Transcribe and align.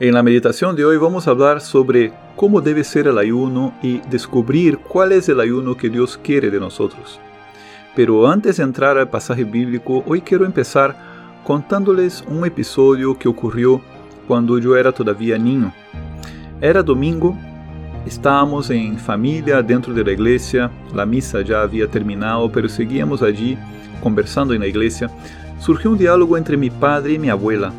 En 0.00 0.14
la 0.14 0.22
meditación 0.22 0.76
de 0.76 0.86
hoy 0.86 0.96
vamos 0.96 1.28
a 1.28 1.32
hablar 1.32 1.60
sobre 1.60 2.10
cómo 2.34 2.62
debe 2.62 2.84
ser 2.84 3.06
el 3.06 3.18
ayuno 3.18 3.74
y 3.82 3.98
descubrir 4.08 4.78
cuál 4.78 5.12
es 5.12 5.28
el 5.28 5.40
ayuno 5.40 5.76
que 5.76 5.90
Dios 5.90 6.18
quiere 6.24 6.50
de 6.50 6.58
nosotros. 6.58 7.20
Pero 7.94 8.26
antes 8.26 8.56
de 8.56 8.62
entrar 8.62 8.96
al 8.96 9.10
pasaje 9.10 9.44
bíblico, 9.44 10.02
hoy 10.06 10.22
quiero 10.22 10.46
empezar 10.46 10.96
contándoles 11.44 12.24
un 12.26 12.46
episodio 12.46 13.18
que 13.18 13.28
ocurrió 13.28 13.82
cuando 14.26 14.58
yo 14.58 14.74
era 14.74 14.90
todavía 14.90 15.36
niño. 15.36 15.70
Era 16.62 16.82
domingo, 16.82 17.36
estábamos 18.06 18.70
en 18.70 18.98
familia 18.98 19.62
dentro 19.62 19.92
de 19.92 20.02
la 20.02 20.12
iglesia, 20.12 20.70
la 20.94 21.04
misa 21.04 21.42
ya 21.42 21.60
había 21.60 21.86
terminado, 21.86 22.50
pero 22.50 22.70
seguíamos 22.70 23.20
allí 23.20 23.58
conversando 24.02 24.54
en 24.54 24.60
la 24.60 24.66
iglesia. 24.66 25.10
Surgió 25.58 25.90
un 25.90 25.98
diálogo 25.98 26.38
entre 26.38 26.56
mi 26.56 26.70
padre 26.70 27.12
y 27.12 27.18
mi 27.18 27.28
abuela 27.28 27.70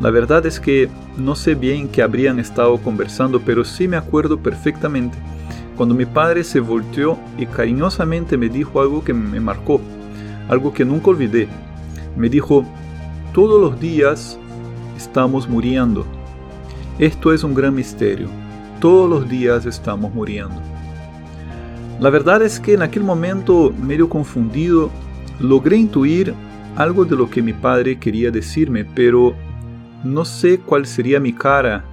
la 0.00 0.10
verdad 0.10 0.44
es 0.44 0.60
que 0.60 0.88
no 1.16 1.34
sé 1.34 1.54
bien 1.54 1.88
qué 1.88 2.02
habrían 2.02 2.38
estado 2.38 2.76
conversando, 2.78 3.40
pero 3.40 3.64
sí 3.64 3.88
me 3.88 3.96
acuerdo 3.96 4.38
perfectamente 4.38 5.16
cuando 5.76 5.94
mi 5.94 6.06
padre 6.06 6.42
se 6.42 6.60
volteó 6.60 7.18
y 7.38 7.46
cariñosamente 7.46 8.36
me 8.36 8.48
dijo 8.48 8.80
algo 8.80 9.04
que 9.04 9.12
me 9.12 9.40
marcó, 9.40 9.80
algo 10.48 10.72
que 10.72 10.84
nunca 10.84 11.10
olvidé. 11.10 11.48
Me 12.16 12.28
dijo, 12.28 12.64
todos 13.34 13.60
los 13.60 13.78
días 13.78 14.38
estamos 14.96 15.48
muriendo. 15.48 16.06
Esto 16.98 17.32
es 17.32 17.44
un 17.44 17.54
gran 17.54 17.74
misterio. 17.74 18.28
Todos 18.80 19.08
los 19.08 19.28
días 19.28 19.66
estamos 19.66 20.14
muriendo. 20.14 20.62
La 22.00 22.10
verdad 22.10 22.42
es 22.42 22.58
que 22.58 22.74
en 22.74 22.82
aquel 22.82 23.04
momento, 23.04 23.72
medio 23.78 24.08
confundido, 24.08 24.90
logré 25.40 25.76
intuir 25.76 26.34
algo 26.76 27.04
de 27.04 27.16
lo 27.16 27.28
que 27.28 27.42
mi 27.42 27.52
padre 27.52 27.98
quería 27.98 28.30
decirme, 28.30 28.84
pero 28.84 29.34
no 30.12 30.24
sé 30.24 30.58
cuál 30.58 30.86
sería 30.86 31.20
mi 31.20 31.32
cara 31.32 31.84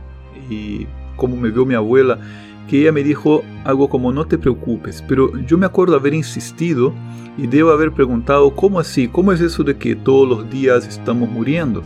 y 0.49 0.87
cómo 1.15 1.35
me 1.35 1.49
vio 1.49 1.65
mi 1.65 1.73
abuela, 1.73 2.19
que 2.67 2.81
ella 2.81 2.91
me 2.91 3.03
dijo 3.03 3.43
algo 3.65 3.89
como 3.89 4.11
no 4.11 4.25
te 4.25 4.37
preocupes, 4.37 5.03
pero 5.07 5.37
yo 5.39 5.57
me 5.57 5.65
acuerdo 5.65 5.95
haber 5.95 6.13
insistido 6.13 6.93
y 7.37 7.47
debo 7.47 7.71
haber 7.71 7.91
preguntado, 7.91 8.55
¿cómo 8.55 8.79
así? 8.79 9.07
¿Cómo 9.07 9.31
es 9.31 9.41
eso 9.41 9.63
de 9.63 9.77
que 9.77 9.95
todos 9.95 10.27
los 10.27 10.49
días 10.49 10.87
estamos 10.87 11.29
muriendo? 11.29 11.83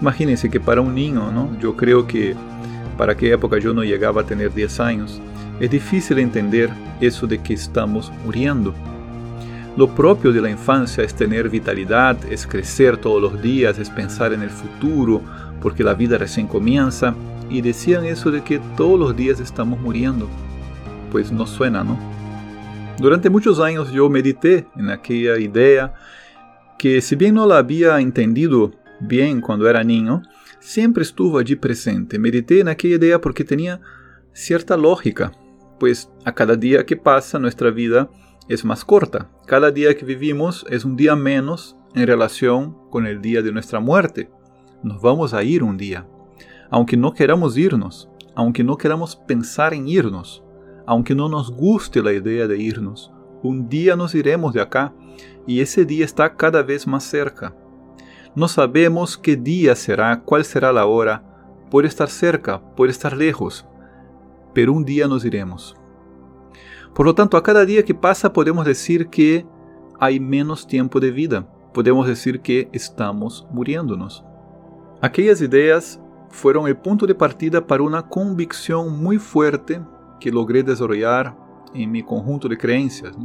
Imagínense 0.00 0.50
que 0.50 0.60
para 0.60 0.80
un 0.80 0.94
niño, 0.94 1.30
¿no? 1.30 1.56
Yo 1.60 1.76
creo 1.76 2.06
que 2.06 2.34
para 2.96 3.12
aquella 3.12 3.34
época 3.34 3.58
yo 3.58 3.72
no 3.72 3.84
llegaba 3.84 4.22
a 4.22 4.26
tener 4.26 4.52
10 4.52 4.80
años. 4.80 5.20
Es 5.60 5.70
difícil 5.70 6.18
entender 6.18 6.70
eso 7.00 7.26
de 7.26 7.38
que 7.38 7.54
estamos 7.54 8.12
muriendo. 8.24 8.74
Lo 9.76 9.88
propio 9.88 10.32
de 10.32 10.40
la 10.40 10.50
infancia 10.50 11.02
es 11.02 11.14
tener 11.14 11.48
vitalidad, 11.48 12.16
es 12.30 12.46
crecer 12.46 12.98
todos 12.98 13.22
los 13.22 13.40
días, 13.40 13.78
es 13.78 13.88
pensar 13.88 14.32
en 14.32 14.42
el 14.42 14.50
futuro, 14.50 15.22
porque 15.62 15.84
la 15.84 15.94
vida 15.94 16.18
recién 16.18 16.46
comienza. 16.46 17.14
Y 17.48 17.60
decían 17.60 18.04
eso 18.04 18.30
de 18.30 18.42
que 18.42 18.60
todos 18.76 18.98
los 18.98 19.16
días 19.16 19.40
estamos 19.40 19.80
muriendo. 19.80 20.28
Pues 21.10 21.30
no 21.30 21.46
suena, 21.46 21.84
¿no? 21.84 21.98
Durante 22.98 23.30
muchos 23.30 23.60
años 23.60 23.92
yo 23.92 24.08
medité 24.08 24.66
en 24.76 24.90
aquella 24.90 25.38
idea 25.38 25.94
que 26.78 27.00
si 27.00 27.16
bien 27.16 27.34
no 27.34 27.46
la 27.46 27.58
había 27.58 28.00
entendido 28.00 28.72
bien 29.00 29.40
cuando 29.40 29.68
era 29.68 29.84
niño, 29.84 30.22
siempre 30.60 31.02
estuvo 31.02 31.38
allí 31.38 31.56
presente. 31.56 32.18
Medité 32.18 32.60
en 32.60 32.68
aquella 32.68 32.96
idea 32.96 33.20
porque 33.20 33.44
tenía 33.44 33.80
cierta 34.32 34.76
lógica, 34.76 35.32
pues 35.78 36.10
a 36.24 36.32
cada 36.32 36.56
día 36.56 36.86
que 36.86 36.96
pasa 36.96 37.38
nuestra 37.38 37.70
vida 37.70 38.08
es 38.48 38.64
más 38.64 38.84
corta. 38.84 39.30
Cada 39.46 39.70
día 39.70 39.96
que 39.96 40.04
vivimos 40.04 40.64
es 40.70 40.84
un 40.84 40.96
día 40.96 41.16
menos 41.16 41.76
en 41.94 42.06
relación 42.06 42.76
con 42.90 43.06
el 43.06 43.20
día 43.20 43.42
de 43.42 43.52
nuestra 43.52 43.80
muerte. 43.80 44.30
Nos 44.82 45.00
vamos 45.00 45.32
a 45.32 45.44
ir 45.44 45.62
un 45.62 45.76
día. 45.76 46.06
Aunque 46.68 46.96
no 46.96 47.14
queramos 47.14 47.56
irnos, 47.56 48.08
aunque 48.34 48.64
no 48.64 48.76
queramos 48.76 49.14
pensar 49.14 49.74
en 49.74 49.86
irnos, 49.86 50.42
aunque 50.86 51.14
no 51.14 51.28
nos 51.28 51.52
guste 51.52 52.02
la 52.02 52.12
idea 52.12 52.48
de 52.48 52.58
irnos, 52.58 53.12
un 53.42 53.68
día 53.68 53.94
nos 53.94 54.14
iremos 54.14 54.52
de 54.54 54.60
acá 54.60 54.92
y 55.46 55.60
ese 55.60 55.84
día 55.84 56.04
está 56.04 56.34
cada 56.34 56.62
vez 56.62 56.86
más 56.86 57.04
cerca. 57.04 57.54
No 58.34 58.48
sabemos 58.48 59.16
qué 59.16 59.36
día 59.36 59.76
será, 59.76 60.22
cuál 60.22 60.44
será 60.44 60.72
la 60.72 60.86
hora, 60.86 61.22
puede 61.70 61.86
estar 61.86 62.08
cerca, 62.08 62.60
puede 62.74 62.90
estar 62.90 63.16
lejos, 63.16 63.66
pero 64.52 64.72
un 64.72 64.84
día 64.84 65.06
nos 65.06 65.24
iremos. 65.24 65.76
Por 66.94 67.06
lo 67.06 67.14
tanto, 67.14 67.36
a 67.36 67.42
cada 67.42 67.64
día 67.64 67.84
que 67.84 67.94
pasa 67.94 68.32
podemos 68.32 68.66
decir 68.66 69.08
que 69.08 69.46
hay 70.00 70.18
menos 70.18 70.66
tiempo 70.66 70.98
de 70.98 71.12
vida. 71.12 71.46
Podemos 71.72 72.06
decir 72.06 72.40
que 72.40 72.68
estamos 72.72 73.46
muriéndonos. 73.50 74.24
Aquellas 75.04 75.40
ideas 75.40 76.00
fueron 76.30 76.68
el 76.68 76.76
punto 76.76 77.08
de 77.08 77.14
partida 77.16 77.66
para 77.66 77.82
una 77.82 78.08
convicción 78.08 79.02
muy 79.02 79.18
fuerte 79.18 79.82
que 80.20 80.30
logré 80.30 80.62
desarrollar 80.62 81.36
en 81.74 81.90
mi 81.90 82.04
conjunto 82.04 82.48
de 82.48 82.56
creencias. 82.56 83.16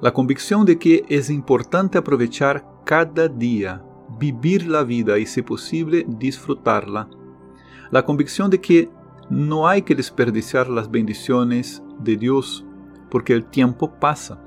La 0.00 0.12
convicción 0.12 0.64
de 0.64 0.78
que 0.78 1.04
es 1.08 1.28
importante 1.28 1.98
aprovechar 1.98 2.64
cada 2.84 3.26
día, 3.26 3.82
vivir 4.16 4.68
la 4.68 4.84
vida 4.84 5.18
y, 5.18 5.26
si 5.26 5.42
posible, 5.42 6.06
disfrutarla. 6.06 7.08
La 7.90 8.04
convicción 8.04 8.48
de 8.48 8.60
que 8.60 8.88
no 9.28 9.66
hay 9.66 9.82
que 9.82 9.96
desperdiciar 9.96 10.68
las 10.68 10.88
bendiciones 10.88 11.82
de 11.98 12.16
Dios, 12.16 12.64
porque 13.10 13.32
el 13.32 13.44
tiempo 13.44 13.90
pasa. 13.98 14.40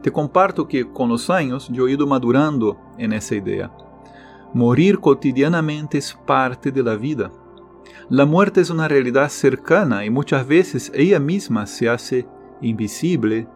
Te 0.00 0.10
comparto 0.10 0.66
que 0.66 0.90
con 0.90 1.10
los 1.10 1.28
años 1.28 1.68
yo 1.70 1.88
he 1.88 1.92
ido 1.92 2.06
madurando 2.06 2.78
en 2.96 3.12
esa 3.12 3.34
idea. 3.34 3.70
Morir 4.54 5.00
cotidianamente 5.00 5.98
es 5.98 6.16
parte 6.26 6.70
de 6.70 6.84
la 6.84 6.94
vida. 6.94 7.32
La 8.08 8.24
muerte 8.24 8.60
es 8.60 8.70
una 8.70 8.86
realidad 8.86 9.28
cercana 9.28 10.04
y 10.04 10.10
muchas 10.10 10.46
veces 10.46 10.92
ella 10.94 11.18
misma 11.18 11.66
se 11.66 11.88
hace 11.88 12.28
invisible, 12.60 13.48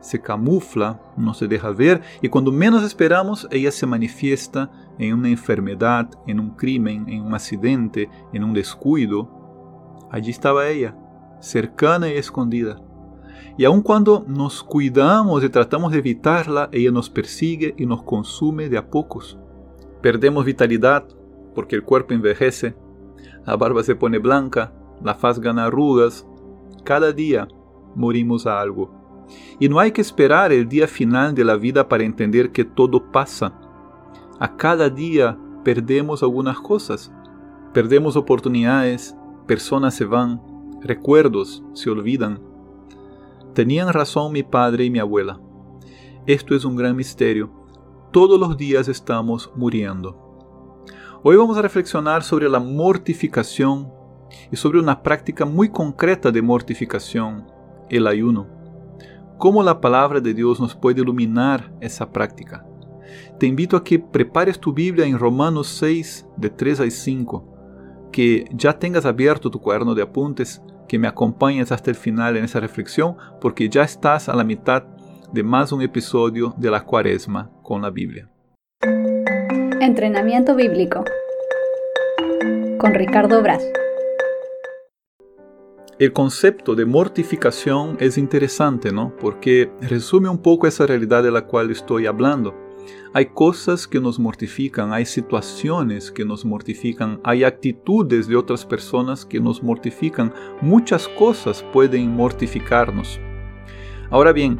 se 0.00 0.20
camufla, 0.20 1.00
no 1.16 1.34
se 1.34 1.46
deja 1.46 1.70
ver 1.70 2.02
y 2.20 2.28
cuando 2.28 2.50
menos 2.50 2.82
esperamos 2.82 3.46
ella 3.52 3.70
se 3.70 3.86
manifiesta 3.86 4.72
en 4.98 5.14
una 5.14 5.28
enfermedad, 5.28 6.10
en 6.26 6.40
un 6.40 6.50
crimen, 6.56 7.08
en 7.08 7.22
un 7.22 7.32
accidente, 7.32 8.10
en 8.32 8.42
un 8.42 8.52
descuido. 8.52 9.30
Allí 10.10 10.32
estaba 10.32 10.66
ella, 10.66 10.96
cercana 11.38 12.08
y 12.08 12.16
escondida. 12.16 12.82
Y 13.56 13.64
aun 13.66 13.82
cuando 13.82 14.24
nos 14.26 14.64
cuidamos 14.64 15.44
y 15.44 15.48
tratamos 15.48 15.92
de 15.92 15.98
evitarla, 15.98 16.68
ella 16.72 16.90
nos 16.90 17.08
persigue 17.08 17.72
y 17.78 17.86
nos 17.86 18.02
consume 18.02 18.68
de 18.68 18.78
a 18.78 18.90
pocos. 18.90 19.38
Perdemos 20.02 20.44
vitalidad 20.44 21.06
porque 21.54 21.76
el 21.76 21.82
cuerpo 21.82 22.14
envejece, 22.14 22.74
la 23.46 23.56
barba 23.56 23.82
se 23.82 23.94
pone 23.94 24.18
blanca, 24.18 24.72
la 25.02 25.14
faz 25.14 25.40
gana 25.40 25.64
arrugas. 25.64 26.26
Cada 26.84 27.12
día 27.12 27.48
morimos 27.94 28.46
a 28.46 28.60
algo. 28.60 29.26
Y 29.58 29.68
no 29.68 29.78
hay 29.78 29.92
que 29.92 30.00
esperar 30.00 30.52
el 30.52 30.68
día 30.68 30.86
final 30.86 31.34
de 31.34 31.44
la 31.44 31.56
vida 31.56 31.88
para 31.88 32.04
entender 32.04 32.50
que 32.50 32.64
todo 32.64 33.10
pasa. 33.12 33.52
A 34.38 34.56
cada 34.56 34.88
día 34.88 35.38
perdemos 35.64 36.22
algunas 36.22 36.58
cosas. 36.60 37.12
Perdemos 37.72 38.16
oportunidades, 38.16 39.16
personas 39.46 39.94
se 39.94 40.04
van, 40.04 40.40
recuerdos 40.80 41.62
se 41.72 41.90
olvidan. 41.90 42.40
Tenían 43.54 43.92
razón 43.92 44.32
mi 44.32 44.42
padre 44.42 44.84
y 44.84 44.90
mi 44.90 44.98
abuela. 44.98 45.40
Esto 46.26 46.54
es 46.54 46.64
un 46.64 46.76
gran 46.76 46.96
misterio. 46.96 47.59
Todos 48.12 48.40
los 48.40 48.56
días 48.56 48.88
estamos 48.88 49.52
muriendo. 49.54 50.16
Hoy 51.22 51.36
vamos 51.36 51.56
a 51.56 51.62
reflexionar 51.62 52.24
sobre 52.24 52.48
la 52.48 52.58
mortificación 52.58 53.88
y 54.50 54.56
sobre 54.56 54.80
una 54.80 55.00
práctica 55.00 55.44
muy 55.44 55.68
concreta 55.68 56.32
de 56.32 56.42
mortificación, 56.42 57.46
el 57.88 58.08
ayuno. 58.08 58.48
Cómo 59.38 59.62
la 59.62 59.80
palabra 59.80 60.18
de 60.18 60.34
Dios 60.34 60.58
nos 60.58 60.74
puede 60.74 61.02
iluminar 61.02 61.72
esa 61.80 62.10
práctica. 62.10 62.66
Te 63.38 63.46
invito 63.46 63.76
a 63.76 63.84
que 63.84 64.00
prepares 64.00 64.58
tu 64.58 64.72
Biblia 64.72 65.06
en 65.06 65.16
Romanos 65.16 65.68
6, 65.68 66.26
de 66.36 66.50
3 66.50 66.80
a 66.80 66.90
5, 66.90 68.08
que 68.10 68.44
ya 68.52 68.76
tengas 68.76 69.06
abierto 69.06 69.52
tu 69.52 69.60
cuaderno 69.60 69.94
de 69.94 70.02
apuntes 70.02 70.60
que 70.88 70.98
me 70.98 71.06
acompañes 71.06 71.70
hasta 71.70 71.90
el 71.90 71.96
final 71.96 72.36
en 72.36 72.42
esa 72.42 72.58
reflexión 72.58 73.14
porque 73.40 73.68
ya 73.68 73.84
estás 73.84 74.28
a 74.28 74.34
la 74.34 74.42
mitad 74.42 74.82
de 75.32 75.42
más 75.42 75.72
un 75.72 75.82
episodio 75.82 76.54
de 76.56 76.70
la 76.70 76.84
cuaresma 76.84 77.50
con 77.62 77.82
la 77.82 77.90
Biblia. 77.90 78.28
Entrenamiento 79.80 80.56
bíblico 80.56 81.04
con 82.78 82.94
Ricardo 82.94 83.42
Braz. 83.42 83.62
El 85.98 86.12
concepto 86.12 86.74
de 86.74 86.86
mortificación 86.86 87.96
es 88.00 88.16
interesante, 88.16 88.90
¿no? 88.90 89.14
Porque 89.20 89.70
resume 89.82 90.28
un 90.30 90.38
poco 90.38 90.66
esa 90.66 90.86
realidad 90.86 91.22
de 91.22 91.30
la 91.30 91.46
cual 91.46 91.70
estoy 91.70 92.06
hablando. 92.06 92.54
Hay 93.12 93.26
cosas 93.26 93.86
que 93.86 94.00
nos 94.00 94.18
mortifican, 94.18 94.92
hay 94.92 95.04
situaciones 95.04 96.10
que 96.10 96.24
nos 96.24 96.44
mortifican, 96.44 97.20
hay 97.22 97.44
actitudes 97.44 98.28
de 98.28 98.36
otras 98.36 98.64
personas 98.64 99.26
que 99.26 99.40
nos 99.40 99.62
mortifican. 99.62 100.32
Muchas 100.62 101.06
cosas 101.06 101.62
pueden 101.72 102.16
mortificarnos. 102.16 103.20
Ahora 104.10 104.32
bien, 104.32 104.58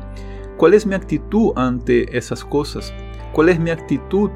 ¿cuál 0.61 0.75
es 0.75 0.85
mi 0.85 0.95
actitud 0.95 1.53
ante 1.57 2.19
esas 2.19 2.45
cosas? 2.45 2.93
¿Cuál 3.33 3.49
es 3.49 3.59
mi 3.59 3.71
actitud 3.71 4.29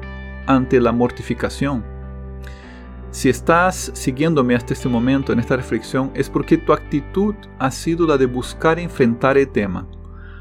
ante 0.47 0.81
la 0.81 0.91
mortificación? 0.91 1.85
Si 3.11 3.29
estás 3.29 3.91
siguiéndome 3.93 4.55
hasta 4.55 4.73
este 4.73 4.89
momento 4.89 5.31
en 5.31 5.39
esta 5.39 5.55
reflexión 5.55 6.09
es 6.15 6.27
porque 6.27 6.57
tu 6.57 6.73
actitud 6.73 7.35
ha 7.59 7.69
sido 7.69 8.07
la 8.07 8.17
de 8.17 8.25
buscar 8.25 8.79
enfrentar 8.79 9.37
el 9.37 9.49
tema. 9.49 9.87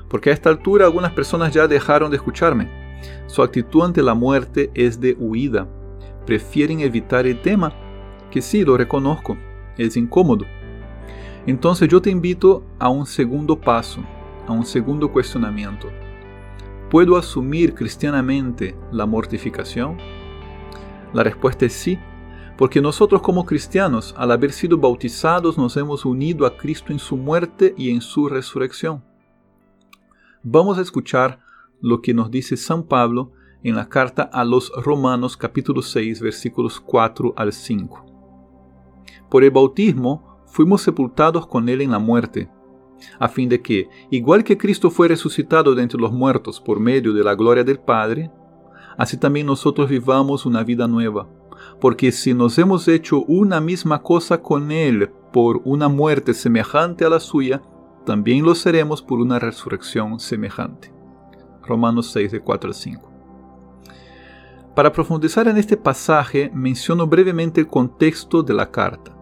Porque 0.09 0.31
a 0.31 0.33
esta 0.33 0.49
altura 0.49 0.87
algunas 0.87 1.13
personas 1.13 1.53
ya 1.53 1.69
dejaron 1.69 2.11
de 2.11 2.17
escucharme. 2.17 2.71
Su 3.27 3.43
actitud 3.43 3.83
ante 3.83 4.03
la 4.03 4.15
muerte 4.15 4.71
es 4.73 4.99
de 4.99 5.15
huida. 5.19 5.69
Prefieren 6.25 6.81
evitar 6.81 7.27
el 7.27 7.43
tema, 7.43 7.75
que 8.31 8.41
sí, 8.41 8.65
lo 8.65 8.79
reconozco, 8.79 9.37
es 9.77 9.99
incómodo. 9.99 10.47
Entonces 11.47 11.91
yo 11.91 12.01
te 12.01 12.09
invito 12.09 12.65
a 12.79 12.89
un 12.89 13.05
segundo 13.05 13.61
paso, 13.61 14.01
a 14.47 14.53
un 14.53 14.65
segundo 14.65 15.11
cuestionamiento. 15.11 15.89
¿Puedo 16.91 17.17
asumir 17.17 17.75
cristianamente 17.75 18.77
la 18.93 19.07
mortificación? 19.07 19.99
La 21.13 21.23
respuesta 21.23 21.67
es 21.67 21.73
sí 21.73 21.99
porque 22.57 22.81
nosotros 22.81 23.21
como 23.21 23.45
cristianos, 23.45 24.15
al 24.17 24.31
haber 24.31 24.53
sido 24.53 24.79
bautizados, 24.79 25.59
nos 25.59 25.77
hemos 25.77 26.05
unido 26.05 26.47
a 26.47 26.57
Cristo 26.57 26.93
en 26.93 26.99
su 26.99 27.17
muerte 27.17 27.75
y 27.77 27.91
en 27.91 28.01
su 28.01 28.29
resurrección. 28.29 29.03
Vamos 30.43 30.79
a 30.79 30.83
escuchar 30.83 31.41
lo 31.81 32.01
que 32.01 32.15
nos 32.15 32.31
dice 32.31 32.57
San 32.57 32.85
Pablo 32.85 33.33
en 33.63 33.75
la 33.75 33.89
carta 33.89 34.23
a 34.23 34.45
los 34.45 34.71
Romanos 34.77 35.37
capítulo 35.37 35.83
6 35.83 36.21
versículos 36.21 36.79
4 36.79 37.35
al 37.37 37.53
5. 37.53 38.07
Por 39.29 39.43
el 39.43 39.51
bautismo 39.51 40.39
fuimos 40.47 40.83
sepultados 40.83 41.47
con 41.47 41.69
Él 41.69 41.81
en 41.81 41.91
la 41.91 41.99
muerte, 41.99 42.49
a 43.19 43.29
fin 43.29 43.49
de 43.49 43.61
que, 43.61 43.89
igual 44.11 44.45
que 44.45 44.59
Cristo 44.59 44.91
fue 44.91 45.09
resucitado 45.09 45.75
de 45.75 45.83
entre 45.83 46.01
los 46.01 46.13
muertos 46.13 46.61
por 46.61 46.81
medio 46.81 47.13
de 47.13 47.25
la 47.25 47.35
gloria 47.35 47.65
del 47.65 47.79
Padre, 47.79 48.31
así 48.97 49.17
también 49.17 49.47
nosotros 49.47 49.89
vivamos 49.89 50.47
una 50.47 50.63
vida 50.63 50.87
nueva 50.87 51.29
porque 51.81 52.13
si 52.13 52.35
nos 52.35 52.59
hemos 52.59 52.89
hecho 52.89 53.23
una 53.25 53.61
misma 53.61 54.03
cosa 54.03 54.41
con 54.41 54.71
Él 54.73 55.11
por 55.33 55.61
una 55.65 55.89
muerte 55.89 56.35
semejante 56.35 57.05
a 57.05 57.09
la 57.09 57.21
suya, 57.21 57.63
también 58.07 58.45
lo 58.45 58.55
seremos 58.55 59.03
por 59.03 59.21
una 59.21 59.39
resurrección 59.39 60.21
semejante. 60.21 60.93
Romanos 61.63 62.11
6 62.13 62.33
de 62.33 62.41
4 62.41 62.69
al 62.69 62.75
5. 62.75 63.11
Para 64.75 64.93
profundizar 64.93 65.49
en 65.49 65.57
este 65.57 65.77
pasaje, 65.77 66.51
menciono 66.53 67.07
brevemente 67.07 67.61
el 67.61 67.69
contexto 67.69 68.43
de 68.43 68.55
la 68.55 68.71
carta. 68.71 69.14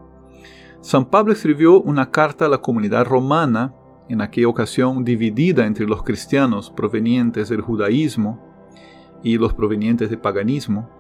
San 0.83 1.07
Pablo 1.07 1.33
escribió 1.33 1.81
una 1.81 2.11
carta 2.11 2.47
a 2.47 2.49
la 2.49 2.59
comunidad 2.59 3.07
romana, 3.07 3.73
en 4.09 4.21
aquella 4.21 4.49
ocasión 4.49 5.05
dividida 5.05 5.65
entre 5.65 5.87
los 5.87 6.03
cristianos 6.03 6.71
provenientes 6.71 7.49
del 7.49 7.63
judaísmo 7.63 8.39
y 9.23 9.39
los 9.39 9.55
provenientes 9.55 10.11
del 10.11 10.19
paganismo, 10.19 10.91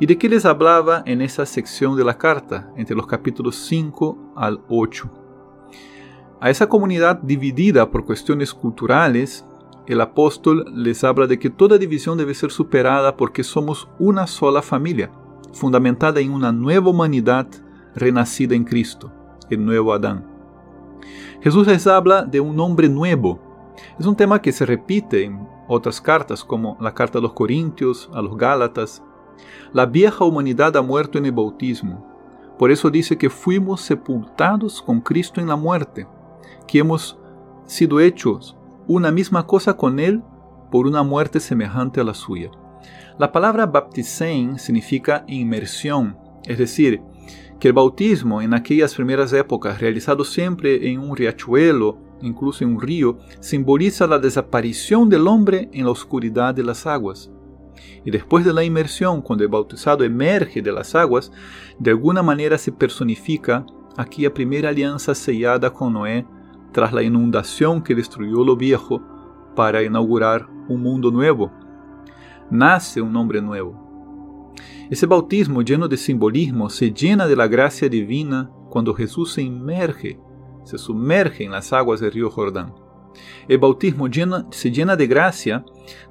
¿Y 0.00 0.06
de 0.06 0.18
qué 0.18 0.28
les 0.28 0.44
hablaba 0.44 1.04
en 1.06 1.22
esa 1.22 1.46
sección 1.46 1.96
de 1.96 2.04
la 2.04 2.18
carta, 2.18 2.72
entre 2.76 2.96
los 2.96 3.06
capítulos 3.06 3.54
5 3.54 4.32
al 4.34 4.60
8? 4.68 5.08
A 6.40 6.50
esa 6.50 6.68
comunidad 6.68 7.20
dividida 7.22 7.88
por 7.90 8.04
cuestiones 8.04 8.52
culturales, 8.52 9.46
el 9.86 10.00
apóstol 10.00 10.64
les 10.74 11.04
habla 11.04 11.28
de 11.28 11.38
que 11.38 11.48
toda 11.48 11.78
división 11.78 12.18
debe 12.18 12.34
ser 12.34 12.50
superada 12.50 13.16
porque 13.16 13.44
somos 13.44 13.88
una 14.00 14.26
sola 14.26 14.62
familia, 14.62 15.12
fundamentada 15.52 16.20
en 16.20 16.32
una 16.32 16.50
nueva 16.50 16.90
humanidad 16.90 17.46
renacida 17.94 18.54
en 18.54 18.64
Cristo, 18.64 19.12
el 19.50 19.64
nuevo 19.64 19.92
Adán. 19.92 20.26
Jesús 21.40 21.66
les 21.66 21.86
habla 21.86 22.22
de 22.22 22.40
un 22.40 22.58
hombre 22.60 22.88
nuevo. 22.88 23.40
Es 23.98 24.06
un 24.06 24.16
tema 24.16 24.40
que 24.40 24.52
se 24.52 24.64
repite 24.64 25.24
en 25.24 25.46
otras 25.68 26.00
cartas, 26.00 26.44
como 26.44 26.76
la 26.80 26.94
carta 26.94 27.18
a 27.18 27.22
los 27.22 27.32
Corintios, 27.32 28.08
a 28.12 28.22
los 28.22 28.36
Gálatas, 28.36 29.02
la 29.72 29.86
vieja 29.86 30.24
humanidad 30.24 30.76
ha 30.76 30.82
muerto 30.82 31.18
en 31.18 31.26
el 31.26 31.32
bautismo. 31.32 32.06
Por 32.58 32.70
eso 32.70 32.90
dice 32.90 33.18
que 33.18 33.30
fuimos 33.30 33.80
sepultados 33.80 34.80
con 34.80 35.00
Cristo 35.00 35.40
en 35.40 35.48
la 35.48 35.56
muerte, 35.56 36.06
que 36.66 36.78
hemos 36.78 37.18
sido 37.66 37.98
hechos 38.00 38.56
una 38.86 39.10
misma 39.10 39.46
cosa 39.46 39.76
con 39.76 39.98
Él 39.98 40.22
por 40.70 40.86
una 40.86 41.02
muerte 41.02 41.40
semejante 41.40 42.00
a 42.00 42.04
la 42.04 42.14
suya. 42.14 42.50
La 43.18 43.32
palabra 43.32 43.66
baptisein 43.66 44.58
significa 44.58 45.24
inmersión, 45.26 46.16
es 46.44 46.58
decir, 46.58 47.02
que 47.58 47.68
el 47.68 47.74
bautismo 47.74 48.42
en 48.42 48.54
aquellas 48.54 48.94
primeras 48.94 49.32
épocas, 49.32 49.80
realizado 49.80 50.24
siempre 50.24 50.90
en 50.90 51.00
un 51.00 51.16
riachuelo, 51.16 51.98
incluso 52.20 52.64
en 52.64 52.74
un 52.74 52.80
río, 52.80 53.18
simboliza 53.40 54.06
la 54.06 54.18
desaparición 54.18 55.08
del 55.08 55.26
hombre 55.26 55.68
en 55.72 55.84
la 55.84 55.90
oscuridad 55.90 56.54
de 56.54 56.64
las 56.64 56.86
aguas. 56.86 57.30
Y 58.04 58.10
después 58.10 58.44
de 58.44 58.52
la 58.52 58.64
inmersión, 58.64 59.22
cuando 59.22 59.44
el 59.44 59.50
bautizado 59.50 60.04
emerge 60.04 60.62
de 60.62 60.72
las 60.72 60.94
aguas, 60.94 61.32
de 61.78 61.90
alguna 61.90 62.22
manera 62.22 62.58
se 62.58 62.72
personifica 62.72 63.64
aquí 63.96 64.26
a 64.26 64.34
primera 64.34 64.68
alianza 64.68 65.14
sellada 65.14 65.72
con 65.72 65.92
Noé 65.92 66.26
tras 66.72 66.92
la 66.92 67.02
inundación 67.02 67.82
que 67.82 67.94
destruyó 67.94 68.44
lo 68.44 68.56
viejo 68.56 69.00
para 69.54 69.82
inaugurar 69.82 70.48
un 70.68 70.82
mundo 70.82 71.10
nuevo. 71.10 71.52
Nace 72.50 73.00
un 73.00 73.16
hombre 73.16 73.40
nuevo. 73.40 73.83
Ese 74.90 75.06
bautismo 75.06 75.62
lleno 75.62 75.88
de 75.88 75.96
simbolismo 75.96 76.68
se 76.68 76.92
llena 76.92 77.26
de 77.26 77.36
la 77.36 77.48
gracia 77.48 77.88
divina 77.88 78.50
cuando 78.68 78.92
Jesús 78.92 79.32
se 79.32 79.42
inmerge, 79.42 80.20
se 80.64 80.76
sumerge 80.76 81.44
en 81.44 81.52
las 81.52 81.72
aguas 81.72 82.00
del 82.00 82.12
río 82.12 82.30
Jordán. 82.30 82.74
El 83.48 83.58
bautismo 83.58 84.08
se 84.50 84.70
llena 84.70 84.96
de 84.96 85.06
gracia 85.06 85.64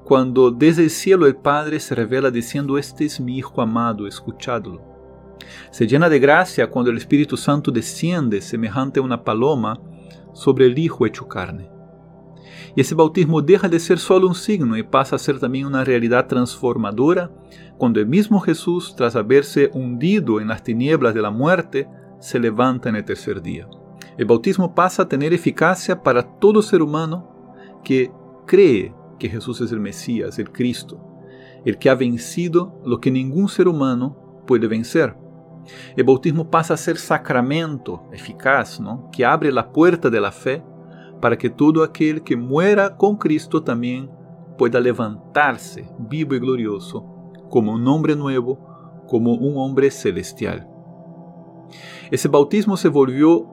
cuando 0.03 0.49
desde 0.49 0.83
el 0.83 0.89
cielo 0.89 1.27
el 1.27 1.35
Padre 1.35 1.79
se 1.79 1.93
revela 1.93 2.31
diciendo, 2.31 2.77
este 2.77 3.05
es 3.05 3.19
mi 3.19 3.37
Hijo 3.37 3.61
amado, 3.61 4.07
escuchadlo. 4.07 4.81
Se 5.69 5.85
llena 5.85 6.09
de 6.09 6.19
gracia 6.19 6.67
cuando 6.67 6.89
el 6.89 6.97
Espíritu 6.97 7.37
Santo 7.37 7.69
desciende 7.69 8.41
semejante 8.41 8.99
a 8.99 9.03
una 9.03 9.23
paloma 9.23 9.79
sobre 10.33 10.65
el 10.65 10.79
Hijo 10.79 11.05
hecho 11.05 11.27
carne. 11.27 11.72
Y 12.75 12.81
ese 12.81 12.95
bautismo 12.95 13.41
deja 13.41 13.69
de 13.69 13.79
ser 13.79 13.99
solo 13.99 14.27
un 14.27 14.35
signo 14.35 14.77
y 14.77 14.83
pasa 14.83 15.15
a 15.15 15.19
ser 15.19 15.39
también 15.39 15.65
una 15.65 15.83
realidad 15.83 16.27
transformadora 16.27 17.31
cuando 17.77 17.99
el 17.99 18.07
mismo 18.07 18.39
Jesús, 18.39 18.95
tras 18.95 19.15
haberse 19.15 19.69
hundido 19.73 20.39
en 20.39 20.47
las 20.47 20.63
tinieblas 20.63 21.13
de 21.13 21.21
la 21.21 21.31
muerte, 21.31 21.87
se 22.19 22.39
levanta 22.39 22.89
el 22.89 23.03
tercer 23.03 23.41
día. 23.41 23.67
El 24.17 24.25
bautismo 24.25 24.75
pasa 24.75 25.03
a 25.03 25.07
tener 25.09 25.33
eficacia 25.33 26.01
para 26.01 26.23
todo 26.39 26.61
ser 26.61 26.81
humano 26.81 27.79
que 27.83 28.11
cree 28.45 28.93
que 29.19 29.29
Jesús 29.29 29.59
es 29.61 29.71
el 29.71 29.79
Mesías, 29.79 30.37
el 30.39 30.51
Cristo, 30.51 30.99
el 31.65 31.77
que 31.77 31.89
ha 31.89 31.95
vencido 31.95 32.79
lo 32.85 32.99
que 32.99 33.11
ningún 33.11 33.49
ser 33.49 33.67
humano 33.67 34.43
puede 34.45 34.67
vencer. 34.67 35.15
El 35.95 36.03
bautismo 36.03 36.49
pasa 36.49 36.73
a 36.73 36.77
ser 36.77 36.97
sacramento 36.97 38.03
eficaz, 38.11 38.79
¿no? 38.79 39.09
que 39.11 39.25
abre 39.25 39.51
la 39.51 39.71
puerta 39.71 40.09
de 40.09 40.21
la 40.21 40.31
fe 40.31 40.63
para 41.23 41.37
que 41.37 41.49
todo 41.49 41.83
aquel 41.83 42.21
que 42.21 42.35
muera 42.35 42.97
con 42.97 43.15
Cristo 43.15 43.63
también 43.63 44.11
pueda 44.57 44.81
levantarse 44.81 45.89
vivo 45.97 46.35
y 46.35 46.39
glorioso 46.39 47.05
como 47.49 47.71
un 47.71 47.87
hombre 47.87 48.13
nuevo, 48.13 48.59
como 49.07 49.31
un 49.31 49.53
hombre 49.55 49.89
celestial. 49.89 50.67
Ese 52.11 52.27
bautismo 52.27 52.75
se 52.75 52.89
volvió 52.89 53.47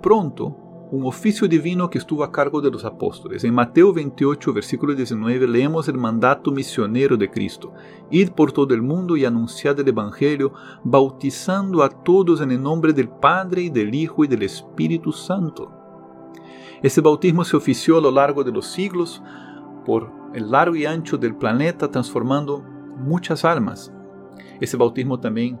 pronto 0.00 0.88
un 0.90 1.04
oficio 1.04 1.46
divino 1.46 1.90
que 1.90 1.98
estuvo 1.98 2.24
a 2.24 2.32
cargo 2.32 2.62
de 2.62 2.70
los 2.70 2.82
apóstoles. 2.86 3.44
En 3.44 3.52
Mateo 3.52 3.92
28, 3.92 4.54
versículo 4.54 4.94
19, 4.94 5.48
leemos 5.48 5.88
el 5.88 5.98
mandato 5.98 6.50
misionero 6.50 7.18
de 7.18 7.30
Cristo. 7.30 7.74
Ir 8.10 8.32
por 8.32 8.52
todo 8.52 8.72
el 8.72 8.80
mundo 8.80 9.18
y 9.18 9.26
anunciar 9.26 9.78
el 9.78 9.86
Evangelio, 9.86 10.54
bautizando 10.82 11.82
a 11.82 11.90
todos 11.90 12.40
en 12.40 12.52
el 12.52 12.62
nombre 12.62 12.94
del 12.94 13.10
Padre 13.10 13.64
y 13.64 13.68
del 13.68 13.94
Hijo 13.94 14.24
y 14.24 14.28
del 14.28 14.44
Espíritu 14.44 15.12
Santo. 15.12 15.75
Ese 16.82 17.00
bautismo 17.00 17.44
se 17.44 17.56
ofició 17.56 17.98
a 17.98 18.00
lo 18.00 18.10
largo 18.10 18.44
de 18.44 18.52
los 18.52 18.66
siglos 18.66 19.22
por 19.84 20.10
el 20.34 20.50
largo 20.50 20.76
y 20.76 20.84
ancho 20.84 21.16
del 21.16 21.34
planeta, 21.34 21.90
transformando 21.90 22.62
muchas 22.98 23.44
almas. 23.44 23.92
Ese 24.60 24.76
bautismo 24.76 25.18
también 25.20 25.58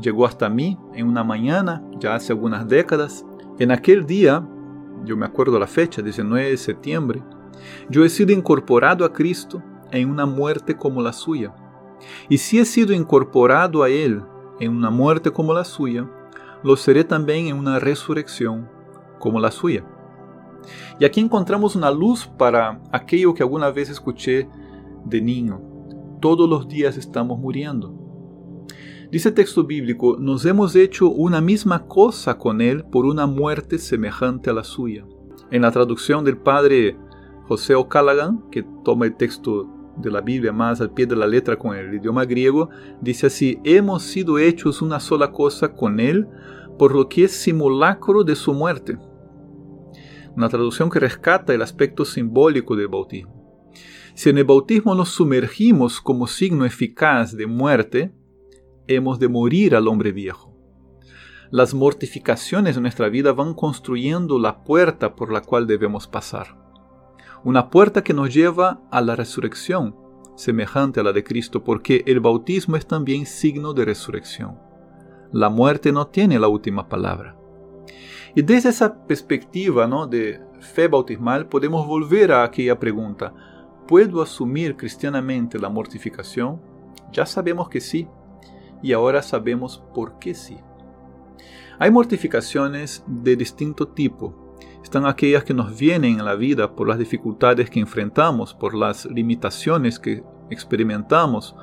llegó 0.00 0.26
hasta 0.26 0.48
mí 0.48 0.78
en 0.94 1.08
una 1.08 1.24
mañana, 1.24 1.82
ya 1.98 2.14
hace 2.14 2.32
algunas 2.32 2.68
décadas, 2.68 3.24
en 3.58 3.70
aquel 3.70 4.04
día, 4.04 4.46
yo 5.04 5.16
me 5.16 5.26
acuerdo 5.26 5.58
la 5.58 5.66
fecha, 5.66 6.02
19 6.02 6.50
de 6.50 6.56
septiembre, 6.56 7.22
yo 7.88 8.04
he 8.04 8.08
sido 8.08 8.32
incorporado 8.32 9.04
a 9.04 9.12
Cristo 9.12 9.62
en 9.90 10.10
una 10.10 10.26
muerte 10.26 10.76
como 10.76 11.02
la 11.02 11.12
suya. 11.12 11.54
Y 12.28 12.38
si 12.38 12.58
he 12.58 12.64
sido 12.64 12.92
incorporado 12.92 13.82
a 13.82 13.88
Él 13.88 14.22
en 14.60 14.76
una 14.76 14.90
muerte 14.90 15.30
como 15.30 15.54
la 15.54 15.64
suya, 15.64 16.08
lo 16.62 16.76
seré 16.76 17.04
también 17.04 17.46
en 17.46 17.56
una 17.56 17.78
resurrección 17.78 18.68
como 19.18 19.38
la 19.38 19.50
suya. 19.50 19.84
Y 20.98 21.04
aquí 21.04 21.20
encontramos 21.20 21.76
una 21.76 21.90
luz 21.90 22.26
para 22.26 22.80
aquello 22.92 23.34
que 23.34 23.42
alguna 23.42 23.70
vez 23.70 23.90
escuché 23.90 24.48
de 25.04 25.20
niño. 25.20 25.60
Todos 26.20 26.48
los 26.48 26.68
días 26.68 26.96
estamos 26.96 27.38
muriendo. 27.38 28.04
Dice 29.10 29.28
el 29.28 29.34
texto 29.34 29.64
bíblico, 29.64 30.16
nos 30.18 30.44
hemos 30.44 30.74
hecho 30.74 31.08
una 31.08 31.40
misma 31.40 31.86
cosa 31.86 32.36
con 32.38 32.60
Él 32.60 32.84
por 32.84 33.06
una 33.06 33.26
muerte 33.26 33.78
semejante 33.78 34.50
a 34.50 34.54
la 34.54 34.64
suya. 34.64 35.04
En 35.50 35.62
la 35.62 35.70
traducción 35.70 36.24
del 36.24 36.38
padre 36.38 36.96
José 37.46 37.74
O'Callaghan, 37.74 38.44
que 38.50 38.64
toma 38.84 39.06
el 39.06 39.16
texto 39.16 39.68
de 39.96 40.10
la 40.10 40.20
Biblia 40.20 40.52
más 40.52 40.80
al 40.80 40.90
pie 40.90 41.06
de 41.06 41.14
la 41.14 41.26
letra 41.26 41.56
con 41.56 41.76
el 41.76 41.94
idioma 41.94 42.24
griego, 42.24 42.70
dice 43.00 43.26
así, 43.26 43.60
hemos 43.62 44.02
sido 44.02 44.38
hechos 44.38 44.82
una 44.82 44.98
sola 44.98 45.30
cosa 45.30 45.74
con 45.74 46.00
Él, 46.00 46.26
por 46.78 46.92
lo 46.94 47.08
que 47.08 47.24
es 47.24 47.32
simulacro 47.32 48.24
de 48.24 48.34
su 48.34 48.52
muerte. 48.52 48.98
Una 50.36 50.48
traducción 50.48 50.90
que 50.90 51.00
rescata 51.00 51.54
el 51.54 51.62
aspecto 51.62 52.04
simbólico 52.04 52.74
del 52.76 52.88
bautismo. 52.88 53.44
Si 54.14 54.30
en 54.30 54.38
el 54.38 54.44
bautismo 54.44 54.94
nos 54.94 55.10
sumergimos 55.10 56.00
como 56.00 56.26
signo 56.26 56.64
eficaz 56.64 57.36
de 57.36 57.46
muerte, 57.46 58.12
hemos 58.86 59.18
de 59.18 59.28
morir 59.28 59.74
al 59.74 59.88
hombre 59.88 60.12
viejo. 60.12 60.54
Las 61.50 61.74
mortificaciones 61.74 62.74
de 62.74 62.80
nuestra 62.80 63.08
vida 63.08 63.32
van 63.32 63.54
construyendo 63.54 64.38
la 64.38 64.64
puerta 64.64 65.14
por 65.14 65.32
la 65.32 65.40
cual 65.40 65.66
debemos 65.66 66.08
pasar. 66.08 66.56
Una 67.44 67.70
puerta 67.70 68.02
que 68.02 68.14
nos 68.14 68.32
lleva 68.32 68.80
a 68.90 69.00
la 69.00 69.16
resurrección, 69.16 69.94
semejante 70.36 71.00
a 71.00 71.02
la 71.02 71.12
de 71.12 71.22
Cristo, 71.22 71.62
porque 71.62 72.02
el 72.06 72.20
bautismo 72.20 72.76
es 72.76 72.86
también 72.86 73.26
signo 73.26 73.72
de 73.72 73.84
resurrección. 73.84 74.58
La 75.32 75.48
muerte 75.48 75.92
no 75.92 76.08
tiene 76.08 76.38
la 76.38 76.48
última 76.48 76.88
palabra. 76.88 77.36
Y 78.34 78.42
desde 78.42 78.70
esa 78.70 79.06
perspectiva 79.06 79.86
¿no? 79.86 80.06
de 80.06 80.40
fe 80.60 80.88
bautismal 80.88 81.46
podemos 81.46 81.86
volver 81.86 82.32
a 82.32 82.42
aquella 82.42 82.78
pregunta, 82.78 83.32
¿puedo 83.86 84.22
asumir 84.22 84.76
cristianamente 84.76 85.58
la 85.58 85.68
mortificación? 85.68 86.60
Ya 87.12 87.26
sabemos 87.26 87.68
que 87.68 87.80
sí, 87.80 88.08
y 88.82 88.92
ahora 88.92 89.22
sabemos 89.22 89.82
por 89.94 90.18
qué 90.18 90.34
sí. 90.34 90.58
Hay 91.78 91.90
mortificaciones 91.90 93.04
de 93.06 93.36
distinto 93.36 93.88
tipo. 93.88 94.56
Están 94.82 95.06
aquellas 95.06 95.44
que 95.44 95.54
nos 95.54 95.78
vienen 95.78 96.18
en 96.18 96.24
la 96.24 96.34
vida 96.34 96.74
por 96.74 96.88
las 96.88 96.98
dificultades 96.98 97.70
que 97.70 97.80
enfrentamos, 97.80 98.52
por 98.52 98.74
las 98.74 99.06
limitaciones 99.06 99.98
que 99.98 100.22
experimentamos, 100.50 101.56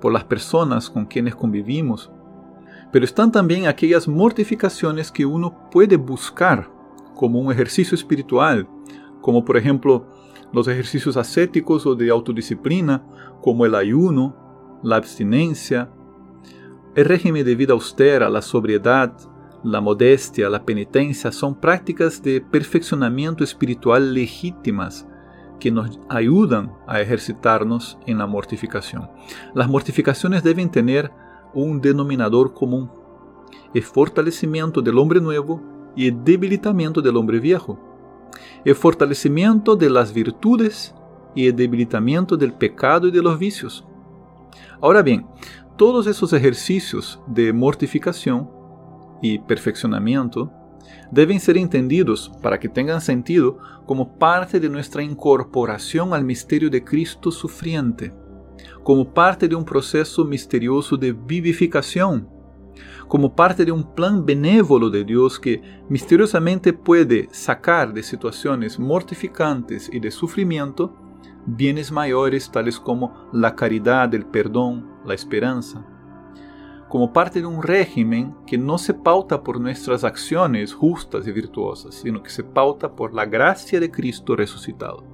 por 0.00 0.12
las 0.12 0.24
personas 0.24 0.90
con 0.90 1.06
quienes 1.06 1.36
convivimos, 1.36 2.10
pero 2.94 3.06
están 3.06 3.32
también 3.32 3.66
aquellas 3.66 4.06
mortificaciones 4.06 5.10
que 5.10 5.26
uno 5.26 5.68
puede 5.72 5.96
buscar 5.96 6.70
como 7.16 7.40
un 7.40 7.50
ejercicio 7.50 7.96
espiritual, 7.96 8.68
como 9.20 9.44
por 9.44 9.56
ejemplo 9.56 10.06
los 10.52 10.68
ejercicios 10.68 11.16
ascéticos 11.16 11.86
o 11.86 11.96
de 11.96 12.08
autodisciplina, 12.08 13.04
como 13.42 13.66
el 13.66 13.74
ayuno, 13.74 14.78
la 14.84 14.94
abstinencia, 14.94 15.90
el 16.94 17.04
régimen 17.06 17.44
de 17.44 17.56
vida 17.56 17.72
austera, 17.72 18.30
la 18.30 18.40
sobriedad, 18.40 19.12
la 19.64 19.80
modestia, 19.80 20.48
la 20.48 20.64
penitencia 20.64 21.32
son 21.32 21.56
prácticas 21.56 22.22
de 22.22 22.40
perfeccionamiento 22.40 23.42
espiritual 23.42 24.14
legítimas 24.14 25.04
que 25.58 25.72
nos 25.72 25.98
ayudan 26.08 26.70
a 26.86 27.00
ejercitarnos 27.00 27.98
en 28.06 28.18
la 28.18 28.28
mortificación. 28.28 29.10
Las 29.52 29.68
mortificaciones 29.68 30.44
deben 30.44 30.70
tener 30.70 31.10
un 31.54 31.80
denominador 31.80 32.52
común, 32.54 32.90
el 33.72 33.82
fortalecimiento 33.82 34.82
del 34.82 34.98
hombre 34.98 35.20
nuevo 35.20 35.60
y 35.96 36.08
el 36.08 36.24
debilitamiento 36.24 37.00
del 37.00 37.16
hombre 37.16 37.40
viejo, 37.40 37.78
el 38.64 38.74
fortalecimiento 38.74 39.76
de 39.76 39.90
las 39.90 40.12
virtudes 40.12 40.94
y 41.34 41.46
el 41.46 41.56
debilitamiento 41.56 42.36
del 42.36 42.52
pecado 42.52 43.08
y 43.08 43.10
de 43.10 43.22
los 43.22 43.38
vicios. 43.38 43.84
Ahora 44.80 45.02
bien, 45.02 45.26
todos 45.76 46.06
esos 46.06 46.32
ejercicios 46.32 47.20
de 47.26 47.52
mortificación 47.52 48.48
y 49.20 49.38
perfeccionamiento 49.38 50.52
deben 51.10 51.40
ser 51.40 51.56
entendidos 51.56 52.30
para 52.42 52.58
que 52.58 52.68
tengan 52.68 53.00
sentido 53.00 53.58
como 53.86 54.16
parte 54.18 54.60
de 54.60 54.68
nuestra 54.68 55.02
incorporación 55.02 56.12
al 56.12 56.24
misterio 56.24 56.70
de 56.70 56.84
Cristo 56.84 57.30
sufriente 57.30 58.12
como 58.82 59.12
parte 59.12 59.48
de 59.48 59.54
un 59.54 59.64
proceso 59.64 60.24
misterioso 60.24 60.96
de 60.96 61.12
vivificación, 61.12 62.28
como 63.08 63.34
parte 63.34 63.64
de 63.64 63.72
un 63.72 63.94
plan 63.94 64.24
benévolo 64.24 64.90
de 64.90 65.04
Dios 65.04 65.38
que 65.38 65.62
misteriosamente 65.88 66.72
puede 66.72 67.28
sacar 67.32 67.92
de 67.92 68.02
situaciones 68.02 68.78
mortificantes 68.78 69.90
y 69.92 70.00
de 70.00 70.10
sufrimiento 70.10 70.94
bienes 71.46 71.92
mayores 71.92 72.50
tales 72.50 72.80
como 72.80 73.28
la 73.32 73.54
caridad, 73.54 74.14
el 74.14 74.26
perdón, 74.26 74.88
la 75.04 75.14
esperanza, 75.14 75.84
como 76.88 77.12
parte 77.12 77.40
de 77.40 77.46
un 77.46 77.62
régimen 77.62 78.34
que 78.46 78.56
no 78.56 78.78
se 78.78 78.94
pauta 78.94 79.42
por 79.42 79.60
nuestras 79.60 80.04
acciones 80.04 80.72
justas 80.72 81.26
y 81.26 81.32
virtuosas, 81.32 81.96
sino 81.96 82.22
que 82.22 82.30
se 82.30 82.44
pauta 82.44 82.94
por 82.94 83.12
la 83.12 83.26
gracia 83.26 83.80
de 83.80 83.90
Cristo 83.90 84.36
resucitado. 84.36 85.04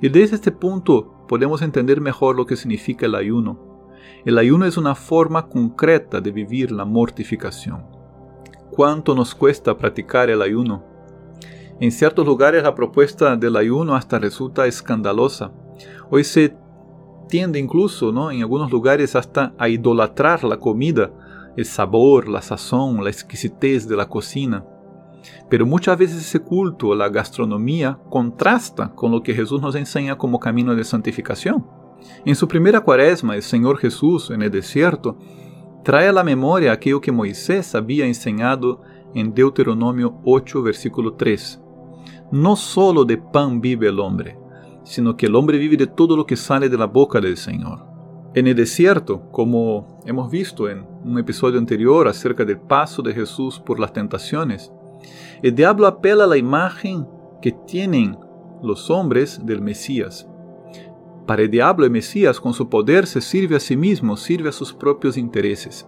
Y 0.00 0.08
desde 0.08 0.36
este 0.36 0.50
punto 0.50 1.13
podemos 1.28 1.62
entender 1.62 2.00
mejor 2.00 2.36
lo 2.36 2.46
que 2.46 2.56
significa 2.56 3.06
el 3.06 3.14
ayuno. 3.14 3.58
El 4.24 4.38
ayuno 4.38 4.66
es 4.66 4.76
una 4.76 4.94
forma 4.94 5.48
concreta 5.48 6.20
de 6.20 6.30
vivir 6.30 6.72
la 6.72 6.84
mortificación. 6.84 7.84
¿Cuánto 8.70 9.14
nos 9.14 9.34
cuesta 9.34 9.76
practicar 9.76 10.30
el 10.30 10.42
ayuno? 10.42 10.84
En 11.80 11.90
ciertos 11.90 12.24
lugares 12.24 12.62
la 12.62 12.74
propuesta 12.74 13.36
del 13.36 13.56
ayuno 13.56 13.94
hasta 13.94 14.18
resulta 14.18 14.66
escandalosa. 14.66 15.52
Hoy 16.10 16.24
se 16.24 16.56
tiende 17.28 17.58
incluso, 17.58 18.12
¿no? 18.12 18.30
en 18.30 18.40
algunos 18.40 18.70
lugares, 18.70 19.16
hasta 19.16 19.54
a 19.58 19.68
idolatrar 19.68 20.44
la 20.44 20.58
comida, 20.58 21.10
el 21.56 21.64
sabor, 21.64 22.28
la 22.28 22.42
sazón, 22.42 23.02
la 23.02 23.10
exquisitez 23.10 23.88
de 23.88 23.96
la 23.96 24.08
cocina. 24.08 24.64
Pero 25.48 25.66
muchas 25.66 25.98
veces 25.98 26.18
ese 26.18 26.40
culto 26.40 26.94
la 26.94 27.08
gastronomía 27.08 27.98
contrasta 28.10 28.94
con 28.94 29.12
lo 29.12 29.22
que 29.22 29.34
Jesús 29.34 29.60
nos 29.60 29.74
enseña 29.74 30.16
como 30.16 30.40
camino 30.40 30.74
de 30.74 30.84
santificación. 30.84 31.66
En 32.24 32.34
su 32.34 32.48
primera 32.48 32.80
cuaresma, 32.80 33.36
el 33.36 33.42
Señor 33.42 33.78
Jesús 33.78 34.30
en 34.30 34.42
el 34.42 34.50
desierto 34.50 35.18
trae 35.82 36.08
a 36.08 36.12
la 36.12 36.24
memoria 36.24 36.72
aquello 36.72 37.00
que 37.00 37.12
Moisés 37.12 37.74
había 37.74 38.06
enseñado 38.06 38.82
en 39.14 39.34
Deuteronomio 39.34 40.18
8, 40.24 40.62
versículo 40.62 41.14
3. 41.14 41.60
No 42.32 42.56
solo 42.56 43.04
de 43.04 43.18
pan 43.18 43.60
vive 43.60 43.88
el 43.88 44.00
hombre, 44.00 44.38
sino 44.84 45.16
que 45.16 45.26
el 45.26 45.36
hombre 45.36 45.58
vive 45.58 45.76
de 45.76 45.86
todo 45.86 46.16
lo 46.16 46.26
que 46.26 46.36
sale 46.36 46.68
de 46.68 46.78
la 46.78 46.86
boca 46.86 47.20
del 47.20 47.36
Señor. 47.36 47.86
En 48.34 48.48
el 48.48 48.56
desierto, 48.56 49.30
como 49.30 50.00
hemos 50.06 50.30
visto 50.30 50.68
en 50.68 50.84
un 51.04 51.18
episodio 51.18 51.58
anterior 51.58 52.08
acerca 52.08 52.44
del 52.44 52.58
paso 52.58 53.00
de 53.00 53.14
Jesús 53.14 53.60
por 53.60 53.78
las 53.78 53.92
tentaciones, 53.92 54.72
el 55.44 55.54
diablo 55.54 55.86
apela 55.86 56.24
a 56.24 56.26
la 56.26 56.38
imagen 56.38 57.06
que 57.42 57.52
tienen 57.52 58.16
los 58.62 58.88
hombres 58.88 59.44
del 59.44 59.60
Mesías. 59.60 60.26
Para 61.26 61.42
el 61.42 61.50
diablo 61.50 61.84
el 61.84 61.90
Mesías 61.90 62.40
con 62.40 62.54
su 62.54 62.70
poder 62.70 63.06
se 63.06 63.20
sirve 63.20 63.56
a 63.56 63.60
sí 63.60 63.76
mismo, 63.76 64.16
sirve 64.16 64.48
a 64.48 64.52
sus 64.52 64.72
propios 64.72 65.18
intereses. 65.18 65.86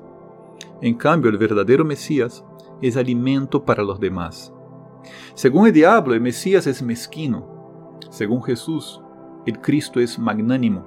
En 0.82 0.94
cambio, 0.94 1.30
el 1.30 1.38
verdadero 1.38 1.86
Mesías 1.86 2.44
es 2.82 2.98
alimento 2.98 3.64
para 3.64 3.82
los 3.82 3.98
demás. 3.98 4.52
Según 5.32 5.68
el 5.68 5.72
diablo, 5.72 6.12
el 6.12 6.20
Mesías 6.20 6.66
es 6.66 6.82
mezquino. 6.82 7.98
Según 8.10 8.42
Jesús, 8.42 9.00
el 9.46 9.58
Cristo 9.62 10.00
es 10.00 10.18
magnánimo. 10.18 10.84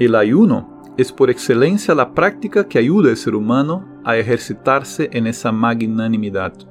El 0.00 0.16
ayuno 0.16 0.82
es 0.96 1.12
por 1.12 1.30
excelencia 1.30 1.94
la 1.94 2.14
práctica 2.14 2.66
que 2.66 2.80
ayuda 2.80 3.10
al 3.10 3.16
ser 3.16 3.36
humano 3.36 3.86
a 4.04 4.16
ejercitarse 4.16 5.08
en 5.12 5.28
esa 5.28 5.52
magnanimidad. 5.52 6.69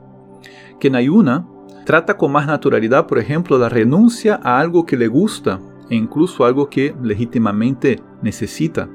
Quien 0.79 0.95
ayuna 0.95 1.45
trata 1.85 2.15
con 2.17 2.31
más 2.31 2.47
naturalidad, 2.47 3.07
por 3.07 3.19
ejemplo, 3.19 3.57
la 3.57 3.69
renuncia 3.69 4.39
a 4.41 4.59
algo 4.59 4.85
que 4.85 4.97
le 4.97 5.07
gusta 5.07 5.59
e 5.89 5.95
incluso 5.95 6.45
algo 6.45 6.69
que 6.69 6.95
legítimamente 7.01 8.01
necesita. 8.21 8.89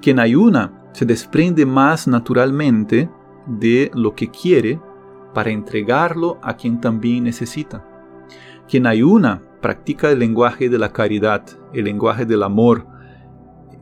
Quien 0.00 0.18
ayuna 0.18 0.88
se 0.92 1.04
desprende 1.04 1.66
más 1.66 2.06
naturalmente 2.06 3.10
de 3.46 3.90
lo 3.94 4.14
que 4.14 4.30
quiere 4.30 4.80
para 5.34 5.50
entregarlo 5.50 6.38
a 6.42 6.56
quien 6.56 6.80
también 6.80 7.24
necesita. 7.24 7.84
Quien 8.68 8.86
ayuna 8.86 9.42
practica 9.60 10.10
el 10.10 10.18
lenguaje 10.18 10.68
de 10.68 10.78
la 10.78 10.92
caridad, 10.92 11.44
el 11.72 11.84
lenguaje 11.84 12.24
del 12.24 12.42
amor, 12.42 12.86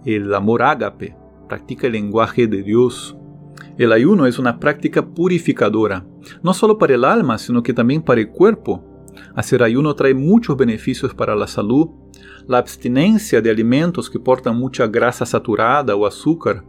el 0.04 0.32
amor 0.34 0.62
ágape, 0.62 1.16
practica 1.48 1.86
el 1.86 1.94
lenguaje 1.94 2.46
de 2.46 2.62
Dios, 2.62 3.16
el 3.78 3.92
ayuno 3.92 4.26
es 4.26 4.38
una 4.38 4.58
práctica 4.58 5.06
purificadora, 5.06 6.06
no 6.42 6.52
solo 6.54 6.78
para 6.78 6.94
el 6.94 7.04
alma, 7.04 7.38
sino 7.38 7.62
que 7.62 7.72
también 7.72 8.02
para 8.02 8.20
el 8.20 8.30
cuerpo. 8.30 8.84
Hacer 9.34 9.62
ayuno 9.62 9.94
trae 9.94 10.14
muchos 10.14 10.56
beneficios 10.56 11.14
para 11.14 11.34
la 11.34 11.46
salud. 11.46 11.88
La 12.46 12.58
abstinencia 12.58 13.40
de 13.40 13.50
alimentos 13.50 14.10
que 14.10 14.18
portan 14.18 14.56
mucha 14.56 14.86
grasa 14.86 15.24
saturada 15.26 15.94
o 15.94 16.06
azúcar 16.06 16.64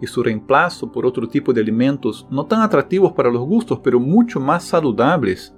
y 0.00 0.06
su 0.06 0.22
reemplazo 0.22 0.90
por 0.90 1.06
otro 1.06 1.28
tipo 1.28 1.52
de 1.52 1.60
alimentos 1.60 2.26
no 2.28 2.44
tan 2.46 2.60
atractivos 2.60 3.12
para 3.12 3.30
los 3.30 3.42
gustos, 3.42 3.80
pero 3.82 4.00
mucho 4.00 4.40
más 4.40 4.64
saludables, 4.64 5.54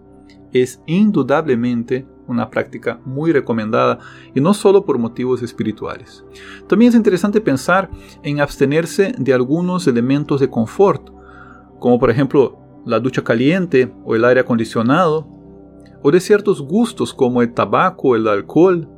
es 0.53 0.83
indudablemente 0.87 2.07
una 2.27 2.51
práctica 2.51 3.01
muy 3.05 3.33
recomendada 3.33 3.99
y 4.35 4.41
no 4.41 4.55
solo 4.55 4.85
por 4.85 4.99
motivos 4.99 5.43
espirituales. 5.43 6.25
También 6.69 6.91
es 6.91 6.95
interesante 6.95 7.41
pensar 7.41 7.91
en 8.23 8.41
abstenerse 8.41 9.15
de 9.19 9.35
algunos 9.35 9.87
elementos 9.87 10.41
de 10.41 10.51
confort, 10.51 11.11
como 11.79 11.99
por 11.99 12.11
ejemplo 12.11 12.59
la 12.87 13.01
ducha 13.01 13.23
caliente 13.23 13.93
o 14.05 14.15
el 14.15 14.25
aire 14.25 14.41
acondicionado, 14.41 15.27
o 16.03 16.11
de 16.11 16.21
ciertos 16.21 16.61
gustos 16.61 17.15
como 17.15 17.41
el 17.41 17.53
tabaco, 17.55 18.15
el 18.15 18.29
alcohol, 18.29 18.89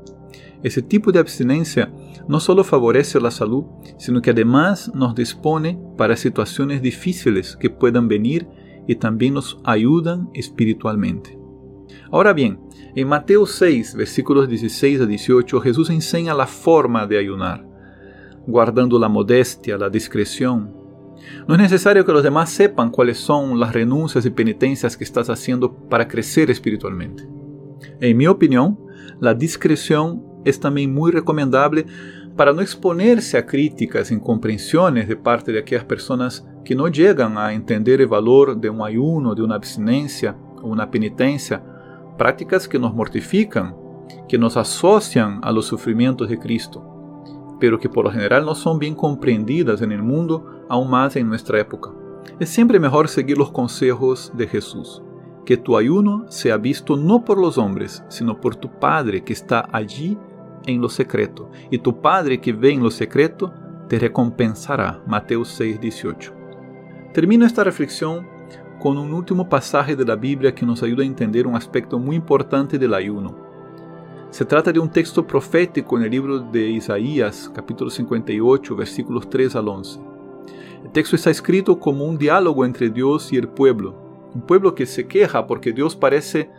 Ese 0.63 0.83
tipo 0.83 1.13
de 1.13 1.21
abstinencia 1.21 1.93
no 2.27 2.41
solo 2.41 2.65
favorece 2.65 3.21
la 3.21 3.31
salud, 3.31 3.65
sino 3.99 4.21
que 4.21 4.31
además 4.31 4.91
nos 4.95 5.15
dispone 5.15 5.79
para 5.97 6.17
situaciones 6.17 6.83
difíciles 6.83 7.57
que 7.57 7.71
puedan 7.71 8.09
venir 8.09 8.49
y 8.89 8.97
también 8.97 9.35
nos 9.35 9.59
ayudan 9.65 10.31
espiritualmente. 10.35 11.36
Ahora 12.11 12.33
bien, 12.33 12.61
en 12.95 13.09
Mateo 13.09 13.47
6, 13.47 13.95
versículos 13.97 14.49
16 14.49 15.01
a 15.01 15.07
18, 15.07 15.61
Jesús 15.61 15.91
enseña 15.91 16.35
la 16.35 16.47
forma 16.47 17.07
de 17.07 17.19
ayunar, 17.19 17.67
guardando 18.47 18.99
la 18.99 19.09
modestia, 19.09 19.77
la 19.77 19.91
discreción. 19.91 20.73
No 21.49 21.55
es 21.55 21.61
necesario 21.61 22.05
que 22.05 22.13
los 22.13 22.23
demás 22.23 22.51
sepan 22.51 22.91
cuáles 22.91 23.19
son 23.19 23.59
las 23.59 23.73
renuncias 23.73 24.25
y 24.25 24.31
penitencias 24.31 24.97
que 24.97 25.05
estás 25.05 25.29
haciendo 25.31 25.73
para 25.73 26.07
crecer 26.07 26.51
espiritualmente. 26.51 27.29
En 28.01 28.17
mi 28.17 28.27
opinión, 28.27 28.79
la 29.21 29.35
discreción 29.35 30.23
es 30.45 30.61
también 30.61 30.95
muy 30.95 31.11
recomendable 31.11 31.87
para 32.37 32.53
no 32.53 32.61
exponerse 32.61 33.39
a 33.39 33.47
críticas, 33.47 34.11
incomprensiones 34.11 35.09
de 35.09 35.17
parte 35.17 35.53
de 35.53 35.59
aquellas 35.59 35.85
personas 35.85 36.47
que 36.65 36.75
no 36.75 36.89
llegan 36.89 37.39
a 37.39 37.53
entender 37.53 38.01
el 38.01 38.07
valor 38.07 38.57
de 38.61 38.71
un 38.71 38.83
ayuno, 38.83 39.35
de 39.35 39.43
una 39.43 39.55
abstinencia 39.55 40.37
o 40.63 40.69
una 40.69 40.91
penitencia, 40.91 41.63
prácticas 42.17 42.69
que 42.69 42.79
nos 42.79 42.95
mortifican, 42.95 43.77
que 44.29 44.39
nos 44.39 44.57
asocian 44.57 45.41
a 45.43 45.53
los 45.53 45.67
sufrimientos 45.67 46.29
de 46.29 46.39
Cristo, 46.39 46.83
pero 47.61 47.79
que 47.79 47.89
por 47.89 48.05
lo 48.05 48.11
general 48.11 48.45
no 48.45 48.55
son 48.55 48.79
bien 48.79 48.95
comprendidas 48.95 49.83
en 49.83 49.93
el 49.93 50.03
mundo, 50.03 50.65
aún 50.69 50.91
más 50.91 51.17
en 51.17 51.29
nuestra 51.29 51.61
época. 51.61 51.91
Es 52.41 52.49
siempre 52.49 52.81
mejor 52.81 53.09
seguir 53.09 53.39
los 53.39 53.51
consejos 53.51 54.33
de 54.35 54.47
Jesús 54.47 55.03
que 55.47 55.57
tu 55.57 55.79
ayuno 55.79 56.27
sea 56.29 56.59
visto 56.59 56.97
no 56.97 57.25
por 57.25 57.39
los 57.39 57.57
hombres, 57.57 58.05
sino 58.09 58.39
por 58.39 58.57
tu 58.57 58.69
Padre 58.69 59.23
que 59.25 59.33
está 59.33 59.67
allí 59.73 60.19
en 60.67 60.81
lo 60.83 60.89
secreto, 60.91 61.49
y 61.71 61.79
tu 61.79 62.03
Padre 62.03 62.41
que 62.41 62.53
ve 62.53 62.73
en 62.73 62.83
lo 62.83 62.91
secreto 62.91 63.55
te 63.89 63.99
recompensará. 63.99 65.01
Mateo 65.07 65.45
6, 65.45 65.81
18. 65.81 66.35
Termino 67.15 67.47
esta 67.47 67.63
reflexión 67.63 68.27
con 68.79 68.99
un 68.99 69.13
último 69.15 69.49
pasaje 69.49 69.97
de 69.97 70.05
la 70.05 70.17
Biblia 70.17 70.55
que 70.55 70.67
nos 70.67 70.83
ayuda 70.83 71.03
a 71.03 71.07
entender 71.07 71.47
un 71.47 71.55
aspecto 71.55 71.99
muy 71.99 72.17
importante 72.17 72.79
del 72.79 72.95
ayuno. 72.95 73.35
Se 74.31 74.45
trata 74.45 74.71
de 74.71 74.79
un 74.79 74.91
texto 74.91 75.27
profético 75.27 75.97
en 75.97 76.05
el 76.05 76.11
libro 76.11 76.41
de 76.41 76.69
Isaías, 76.69 77.51
capítulo 77.55 77.91
58, 77.91 78.77
versículos 78.77 79.31
3 79.31 79.57
al 79.57 79.69
11. 79.69 80.01
El 80.85 80.91
texto 80.91 81.17
está 81.17 81.31
escrito 81.31 81.79
como 81.81 82.05
un 82.05 82.19
diálogo 82.19 82.65
entre 82.65 82.91
Dios 82.91 83.33
y 83.33 83.37
el 83.37 83.49
pueblo, 83.49 83.95
un 84.35 84.43
pueblo 84.43 84.75
que 84.75 84.85
se 84.85 85.07
queja 85.07 85.47
porque 85.47 85.73
Dios 85.73 85.97
parece 85.97 86.51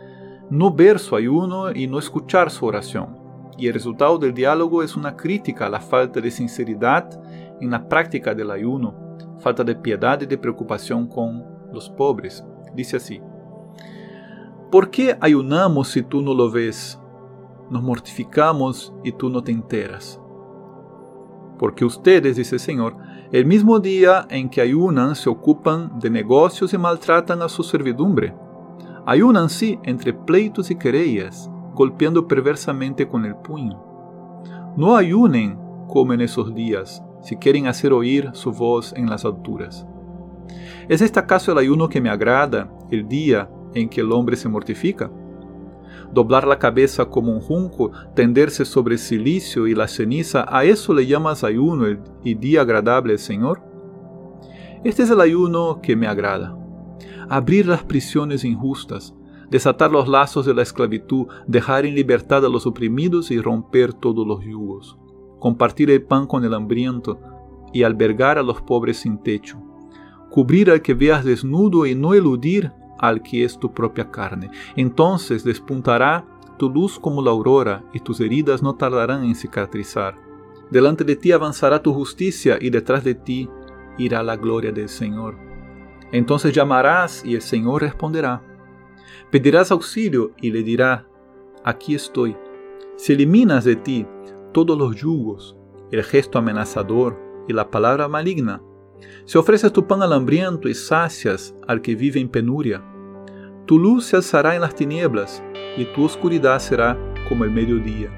no 0.50 0.72
ver 0.72 0.98
su 0.98 1.14
ayuno 1.14 1.70
y 1.70 1.86
no 1.86 1.98
escuchar 1.98 2.50
su 2.50 2.66
oración. 2.66 3.16
Y 3.56 3.68
el 3.68 3.74
resultado 3.74 4.18
del 4.18 4.34
diálogo 4.34 4.82
es 4.82 4.96
una 4.96 5.16
crítica 5.16 5.66
a 5.66 5.70
la 5.70 5.80
falta 5.80 6.20
de 6.20 6.30
sinceridad 6.30 7.08
en 7.60 7.70
la 7.70 7.88
práctica 7.88 8.34
del 8.34 8.50
ayuno, 8.50 8.94
falta 9.38 9.62
de 9.62 9.76
piedad 9.76 10.20
y 10.20 10.26
de 10.26 10.38
preocupación 10.38 11.06
con 11.06 11.57
los 11.72 11.90
pobres. 11.90 12.44
Dice 12.74 12.96
así, 12.96 13.20
¿por 14.70 14.90
qué 14.90 15.16
ayunamos 15.20 15.88
si 15.88 16.02
tú 16.02 16.22
no 16.22 16.34
lo 16.34 16.50
ves? 16.50 17.00
Nos 17.70 17.82
mortificamos 17.82 18.94
y 19.04 19.12
tú 19.12 19.28
no 19.28 19.42
te 19.42 19.52
enteras. 19.52 20.20
Porque 21.58 21.84
ustedes, 21.84 22.36
dice 22.36 22.56
el 22.56 22.60
Señor, 22.60 22.96
el 23.30 23.44
mismo 23.44 23.78
día 23.80 24.26
en 24.30 24.48
que 24.48 24.60
ayunan 24.60 25.14
se 25.14 25.28
ocupan 25.28 25.98
de 25.98 26.08
negocios 26.08 26.72
y 26.72 26.78
maltratan 26.78 27.42
a 27.42 27.48
su 27.48 27.62
servidumbre. 27.62 28.34
Ayunan 29.04 29.50
sí 29.50 29.78
entre 29.82 30.14
pleitos 30.14 30.70
y 30.70 30.76
querellas, 30.76 31.50
golpeando 31.74 32.26
perversamente 32.26 33.08
con 33.08 33.24
el 33.24 33.36
puño. 33.36 33.82
No 34.76 34.96
ayunen 34.96 35.58
como 35.88 36.12
en 36.12 36.20
esos 36.20 36.54
días, 36.54 37.02
si 37.22 37.36
quieren 37.36 37.66
hacer 37.66 37.92
oír 37.92 38.30
su 38.32 38.52
voz 38.52 38.92
en 38.96 39.10
las 39.10 39.24
alturas. 39.24 39.86
¿Es 40.88 41.00
este 41.02 41.20
acaso 41.20 41.52
el 41.52 41.58
ayuno 41.58 41.88
que 41.88 42.00
me 42.00 42.10
agrada, 42.10 42.72
el 42.90 43.08
día 43.08 43.50
en 43.74 43.88
que 43.88 44.00
el 44.00 44.12
hombre 44.12 44.36
se 44.36 44.48
mortifica? 44.48 45.10
doblar 46.12 46.46
la 46.46 46.58
cabeza 46.58 47.06
como 47.06 47.32
un 47.32 47.40
junco, 47.40 47.92
tenderse 48.14 48.64
sobre 48.64 48.94
el 48.94 48.98
silicio 48.98 49.66
y 49.66 49.74
la 49.74 49.88
ceniza, 49.88 50.44
¿a 50.48 50.64
eso 50.64 50.94
le 50.94 51.06
llamas 51.06 51.44
ayuno 51.44 51.86
y 52.24 52.34
día 52.34 52.62
agradable 52.62 53.18
Señor? 53.18 53.62
Este 54.84 55.02
es 55.02 55.10
el 55.10 55.20
ayuno 55.20 55.80
que 55.82 55.96
me 55.96 56.06
agrada. 56.06 56.56
Abrir 57.28 57.66
las 57.66 57.82
prisiones 57.82 58.44
injustas, 58.44 59.14
desatar 59.50 59.90
los 59.90 60.08
lazos 60.08 60.46
de 60.46 60.54
la 60.54 60.62
esclavitud, 60.62 61.26
dejar 61.46 61.84
en 61.84 61.94
libertad 61.94 62.44
a 62.44 62.48
los 62.48 62.66
oprimidos 62.66 63.30
y 63.30 63.40
romper 63.40 63.92
todos 63.92 64.26
los 64.26 64.44
yugos, 64.44 64.96
compartir 65.38 65.90
el 65.90 66.02
pan 66.02 66.26
con 66.26 66.44
el 66.44 66.54
hambriento 66.54 67.18
y 67.72 67.82
albergar 67.82 68.38
a 68.38 68.42
los 68.42 68.62
pobres 68.62 68.98
sin 68.98 69.18
techo, 69.18 69.60
cubrir 70.30 70.70
al 70.70 70.82
que 70.82 70.94
veas 70.94 71.24
desnudo 71.24 71.86
y 71.86 71.94
no 71.94 72.14
eludir 72.14 72.72
al 72.98 73.22
que 73.22 73.44
es 73.44 73.58
tu 73.58 73.72
propia 73.72 74.10
carne. 74.10 74.50
Entonces 74.76 75.44
despuntará 75.44 76.26
tu 76.58 76.68
luz 76.68 76.98
como 76.98 77.22
la 77.22 77.30
aurora 77.30 77.84
y 77.92 78.00
tus 78.00 78.20
heridas 78.20 78.62
no 78.62 78.74
tardarán 78.74 79.24
en 79.24 79.34
cicatrizar. 79.34 80.16
Delante 80.70 81.04
de 81.04 81.16
ti 81.16 81.32
avanzará 81.32 81.82
tu 81.82 81.94
justicia 81.94 82.58
y 82.60 82.70
detrás 82.70 83.04
de 83.04 83.14
ti 83.14 83.48
irá 83.96 84.22
la 84.22 84.36
gloria 84.36 84.72
del 84.72 84.88
Señor. 84.88 85.36
Entonces 86.12 86.52
llamarás 86.52 87.24
y 87.24 87.34
el 87.34 87.42
Señor 87.42 87.82
responderá. 87.82 88.42
Pedirás 89.30 89.70
auxilio 89.70 90.32
y 90.40 90.50
le 90.50 90.62
dirá, 90.62 91.06
aquí 91.64 91.94
estoy. 91.94 92.36
Si 92.96 93.12
eliminas 93.12 93.64
de 93.64 93.76
ti 93.76 94.06
todos 94.52 94.76
los 94.76 94.96
yugos, 94.96 95.56
el 95.90 96.02
gesto 96.02 96.38
amenazador 96.38 97.18
y 97.46 97.52
la 97.52 97.70
palabra 97.70 98.08
maligna, 98.08 98.62
si 99.24 99.38
ofreces 99.38 99.72
tu 99.72 99.86
pan 99.86 100.02
al 100.02 100.12
hambriento 100.12 100.68
y 100.68 100.74
sacias 100.74 101.54
al 101.66 101.82
que 101.82 101.94
vive 101.94 102.20
en 102.20 102.28
penuria, 102.28 102.82
tu 103.66 103.78
luz 103.78 104.06
se 104.06 104.16
alzará 104.16 104.54
en 104.54 104.62
las 104.62 104.74
tinieblas 104.74 105.42
y 105.76 105.84
tu 105.86 106.04
oscuridad 106.04 106.58
será 106.58 106.96
como 107.28 107.44
el 107.44 107.50
mediodía. 107.50 108.08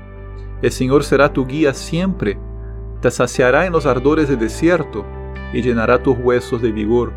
El 0.63 0.71
Señor 0.71 1.03
será 1.03 1.33
tu 1.33 1.47
guía 1.47 1.75
siempre, 1.75 2.39
te 3.01 3.11
saciará 3.11 3.67
en 3.67 3.73
los 3.73 3.87
ardores 3.87 4.29
del 4.29 4.39
desierto 4.39 5.05
y 5.53 5.63
llenará 5.63 6.03
tus 6.03 6.17
huesos 6.19 6.63
de 6.63 6.71
vigor. 6.71 7.13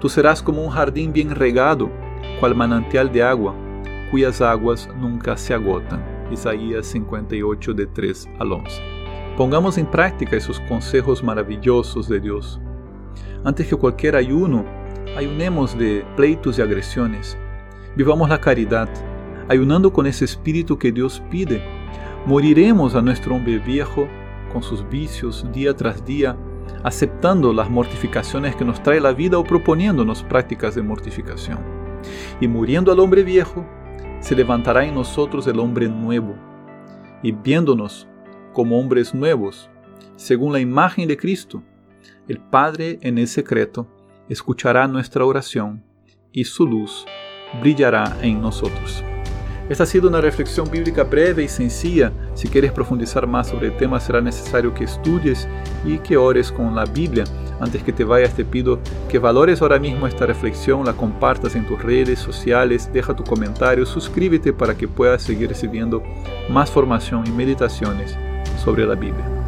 Tú 0.00 0.08
serás 0.08 0.42
como 0.42 0.64
un 0.64 0.70
jardín 0.70 1.12
bien 1.12 1.34
regado, 1.34 1.90
cual 2.38 2.54
manantial 2.54 3.12
de 3.12 3.22
agua, 3.22 3.54
cuyas 4.10 4.40
aguas 4.40 4.88
nunca 4.96 5.36
se 5.36 5.52
agotan. 5.52 6.02
Isaías 6.30 6.86
58 6.86 7.74
de 7.74 7.86
3 7.86 8.28
al 8.38 8.52
11. 8.52 8.82
Pongamos 9.36 9.78
en 9.78 9.86
práctica 9.86 10.36
esos 10.36 10.60
consejos 10.60 11.22
maravillosos 11.22 12.08
de 12.08 12.20
Dios. 12.20 12.60
Antes 13.42 13.68
que 13.68 13.76
cualquier 13.76 14.16
ayuno, 14.16 14.66
ayunemos 15.16 15.78
de 15.78 16.04
pleitos 16.14 16.58
y 16.58 16.62
agresiones. 16.62 17.38
Vivamos 17.96 18.28
la 18.28 18.38
caridad, 18.38 18.88
ayunando 19.48 19.92
con 19.92 20.06
ese 20.06 20.26
espíritu 20.26 20.78
que 20.78 20.92
Dios 20.92 21.22
pide. 21.30 21.62
Moriremos 22.26 22.94
a 22.94 23.00
nuestro 23.00 23.34
hombre 23.34 23.58
viejo 23.58 24.06
con 24.52 24.62
sus 24.62 24.86
vicios 24.90 25.46
día 25.52 25.74
tras 25.74 26.04
día, 26.04 26.36
aceptando 26.84 27.54
las 27.54 27.70
mortificaciones 27.70 28.54
que 28.56 28.64
nos 28.64 28.82
trae 28.82 29.00
la 29.00 29.12
vida 29.12 29.38
o 29.38 29.44
proponiéndonos 29.44 30.22
prácticas 30.22 30.74
de 30.74 30.82
mortificación. 30.82 31.58
Y 32.42 32.48
muriendo 32.48 32.92
al 32.92 33.00
hombre 33.00 33.22
viejo, 33.22 33.64
se 34.20 34.36
levantará 34.36 34.84
en 34.84 34.94
nosotros 34.94 35.46
el 35.46 35.60
hombre 35.60 35.88
nuevo, 35.88 36.34
y 37.22 37.32
viéndonos 37.32 38.06
como 38.52 38.78
hombres 38.78 39.14
nuevos, 39.14 39.70
según 40.16 40.52
la 40.52 40.60
imagen 40.60 41.08
de 41.08 41.16
Cristo, 41.16 41.62
el 42.28 42.38
Padre 42.38 42.98
en 43.02 43.18
el 43.18 43.28
secreto 43.28 43.86
escuchará 44.28 44.86
nuestra 44.86 45.24
oración 45.24 45.82
y 46.32 46.44
su 46.44 46.66
luz 46.66 47.06
brillará 47.60 48.16
en 48.22 48.40
nosotros. 48.40 49.04
Esta 49.70 49.84
ha 49.84 49.86
sido 49.86 50.08
una 50.08 50.20
reflexión 50.20 50.68
bíblica 50.68 51.04
breve 51.04 51.44
y 51.44 51.48
sencilla. 51.48 52.12
Si 52.34 52.48
quieres 52.48 52.72
profundizar 52.72 53.24
más 53.28 53.48
sobre 53.48 53.68
el 53.68 53.76
tema 53.76 54.00
será 54.00 54.20
necesario 54.20 54.74
que 54.74 54.82
estudies 54.82 55.46
y 55.84 55.98
que 55.98 56.16
ores 56.16 56.50
con 56.50 56.74
la 56.74 56.84
Biblia. 56.84 57.22
Antes 57.60 57.84
que 57.84 57.92
te 57.92 58.02
vayas 58.02 58.34
te 58.34 58.44
pido 58.44 58.80
que 59.08 59.20
valores 59.20 59.62
ahora 59.62 59.78
mismo 59.78 60.08
esta 60.08 60.26
reflexión, 60.26 60.84
la 60.84 60.94
compartas 60.94 61.54
en 61.54 61.68
tus 61.68 61.80
redes 61.80 62.18
sociales, 62.18 62.90
deja 62.92 63.14
tu 63.14 63.22
comentario, 63.22 63.86
suscríbete 63.86 64.52
para 64.52 64.76
que 64.76 64.88
puedas 64.88 65.22
seguir 65.22 65.50
recibiendo 65.50 66.02
más 66.48 66.68
formación 66.68 67.24
y 67.28 67.30
meditaciones 67.30 68.16
sobre 68.64 68.84
la 68.86 68.96
Biblia. 68.96 69.39